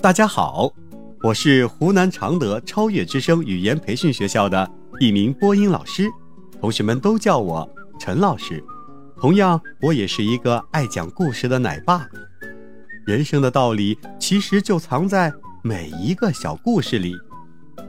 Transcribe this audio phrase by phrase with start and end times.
[0.00, 0.72] 大家好，
[1.22, 6.08] 我是湖南常德超越之声语言培训学校的一名播音老师，
[6.60, 7.68] 同学们都叫我
[7.98, 8.62] 陈老师。
[9.16, 12.06] 同样，我也是一个爱讲故事的奶爸。
[13.04, 15.32] 人生的道理其实就藏在
[15.62, 17.16] 每一个小故事里。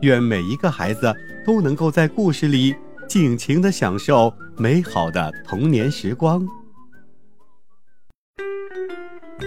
[0.01, 1.13] 愿每一个孩子
[1.45, 2.75] 都能够在故事里
[3.07, 6.47] 尽情的享受美好的童年时光。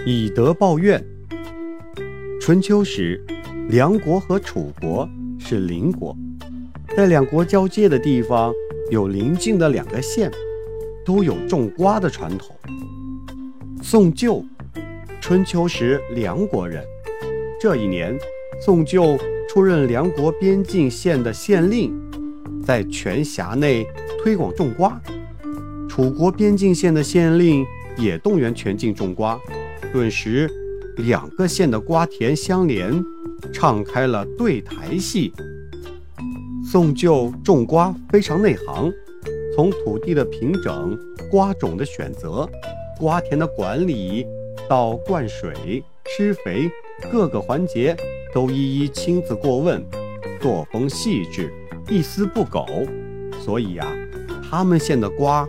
[0.05, 1.03] 以德报怨。
[2.41, 3.23] 春秋时，
[3.69, 5.07] 梁国和楚国
[5.39, 6.15] 是邻国，
[6.95, 8.53] 在两国交界的地方
[8.91, 10.29] 有邻近的两个县，
[11.05, 12.55] 都有种瓜的传统。
[13.81, 14.43] 宋旧，
[15.21, 16.83] 春秋时梁国人。
[17.59, 18.17] 这一年，
[18.59, 19.17] 宋旧
[19.47, 21.93] 出任梁国边境县的县令，
[22.65, 23.87] 在全辖内
[24.21, 25.01] 推广种瓜。
[25.87, 27.65] 楚国边境县的县令
[27.97, 29.39] 也动员全境种瓜，
[29.93, 30.49] 顿时。
[30.97, 33.03] 两个县的瓜田相连，
[33.51, 35.33] 唱开了对台戏。
[36.63, 38.93] 宋旧种瓜非常内行，
[39.55, 40.95] 从土地的平整、
[41.31, 42.47] 瓜种的选择、
[42.99, 44.23] 瓜田的管理
[44.69, 46.69] 到灌水、施肥，
[47.11, 47.97] 各个环节
[48.31, 49.83] 都一一亲自过问，
[50.39, 51.51] 作风细致，
[51.89, 52.67] 一丝不苟。
[53.43, 53.87] 所以呀，
[54.47, 55.43] 他们县的瓜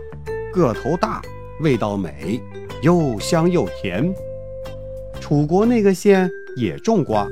[0.51, 1.21] 个头大，
[1.61, 2.41] 味道美，
[2.81, 4.11] 又香又甜。
[5.27, 7.27] 楚国那个县也种瓜，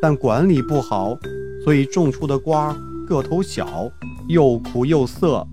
[0.00, 1.18] 但管理不好，
[1.64, 2.72] 所以种出的瓜
[3.04, 3.90] 个头小，
[4.28, 5.44] 又苦又涩。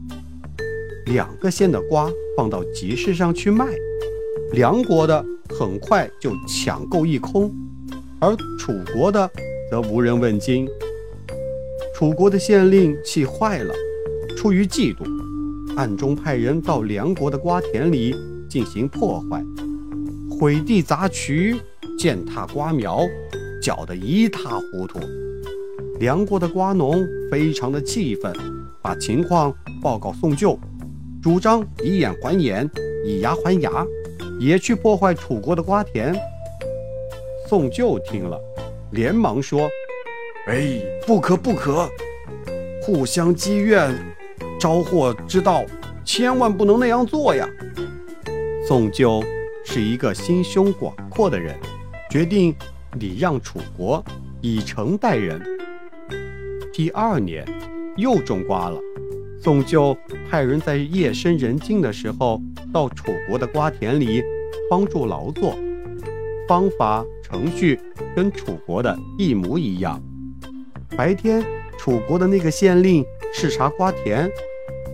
[1.08, 3.66] 两个县的瓜放到集市上去卖，
[4.54, 5.26] 梁国的
[5.58, 7.52] 很快就抢购一空，
[8.20, 9.28] 而楚国的
[9.72, 10.68] 则无人问津。
[11.96, 13.74] 楚国的县令气坏了，
[14.38, 15.04] 出于嫉妒，
[15.76, 18.16] 暗中派人到梁国的瓜田里
[18.48, 19.44] 进行破坏，
[20.30, 21.60] 毁地砸渠。
[22.00, 23.06] 践踏瓜苗，
[23.62, 25.02] 搅得一塌糊涂。
[26.00, 28.34] 梁国的瓜农非常的气愤，
[28.82, 29.54] 把情况
[29.84, 30.58] 报告宋旧，
[31.22, 32.66] 主张以眼还眼，
[33.06, 33.86] 以牙还牙，
[34.40, 36.16] 也去破坏楚国的瓜田。
[37.50, 38.40] 宋旧听了，
[38.92, 39.70] 连忙说
[40.48, 41.86] ：“哎，不可不可，
[42.82, 43.94] 互相积怨，
[44.58, 45.66] 招祸之道，
[46.06, 47.46] 千万不能那样做呀。”
[48.66, 49.22] 宋旧
[49.66, 51.54] 是一个心胸广阔的人。
[52.10, 52.56] 决定
[53.00, 54.04] 礼让楚国，
[54.42, 55.40] 以诚待人。
[56.74, 57.46] 第二年
[57.98, 58.80] 又种瓜了，
[59.40, 59.96] 宋就
[60.28, 62.42] 派人在夜深人静的时候
[62.74, 64.24] 到楚国的瓜田里
[64.72, 65.56] 帮助劳作，
[66.48, 67.80] 方法程序
[68.16, 70.02] 跟楚国的一模一样。
[70.98, 71.46] 白天，
[71.78, 74.28] 楚国的那个县令视察瓜田，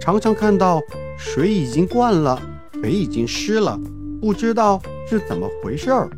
[0.02, 0.82] 常常看到
[1.18, 2.42] 水已经灌了，
[2.84, 3.80] 肥已经湿了，
[4.20, 6.10] 不知道是怎么回事儿。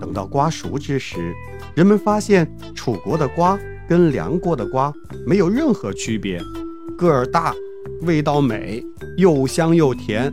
[0.00, 1.32] 等到瓜熟之时，
[1.74, 3.58] 人们发现楚国的瓜
[3.88, 4.92] 跟梁国的瓜
[5.26, 6.40] 没有任何区别，
[6.96, 7.54] 个儿大，
[8.02, 8.84] 味道美，
[9.16, 10.32] 又香又甜。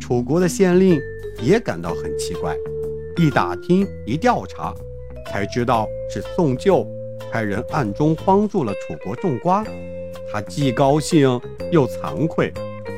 [0.00, 1.00] 楚国的县令
[1.42, 2.54] 也感到很奇怪，
[3.16, 4.74] 一打听一调查，
[5.30, 6.86] 才知道是宋旧
[7.30, 9.64] 派人暗中帮助了楚国种瓜。
[10.32, 11.40] 他既高兴
[11.70, 12.52] 又惭愧，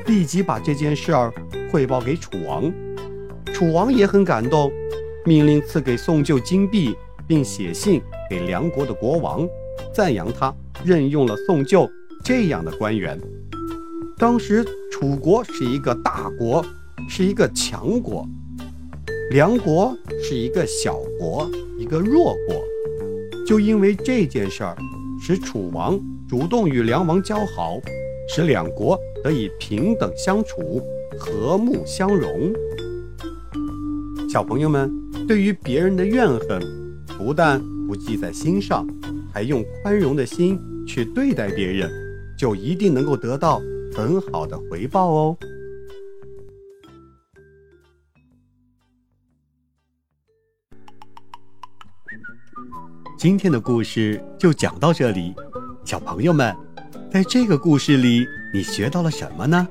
[0.07, 1.33] 立即把这件事儿
[1.71, 2.73] 汇报给楚王。
[3.53, 4.71] 楚王也很感动。
[5.29, 6.97] 命令赐给宋旧金币，
[7.27, 8.01] 并写信
[8.31, 9.47] 给梁国的国王，
[9.93, 11.87] 赞扬他任用了宋旧
[12.25, 13.21] 这样的官员。
[14.17, 16.65] 当时楚国是一个大国，
[17.11, 18.25] 是一个强国；
[19.31, 21.47] 梁国是一个小国，
[21.79, 22.65] 一个弱国。
[23.47, 24.75] 就因为这件事儿，
[25.21, 27.79] 使楚王主动与梁王交好，
[28.35, 30.81] 使两国得以平等相处，
[31.19, 32.51] 和睦相融。
[34.33, 35.08] 小朋友们。
[35.29, 36.59] 对于别人的怨恨，
[37.19, 38.87] 不但不记在心上，
[39.31, 41.91] 还用宽容的心去对待别人，
[42.39, 43.61] 就一定能够得到
[43.95, 45.37] 很好的回报哦。
[53.19, 55.35] 今天的故事就讲到这里，
[55.85, 56.57] 小朋友们，
[57.13, 59.69] 在这个故事里你学到了什么呢？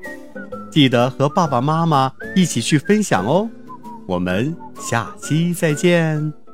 [0.70, 3.50] 记得和爸爸妈妈一起去分享哦。
[4.08, 6.47] 我们下期再见。